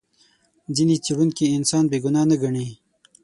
[0.75, 2.67] ځینې څېړونکي انسان بې ګناه نه ګڼي.